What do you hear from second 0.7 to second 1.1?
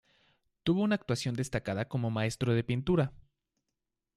una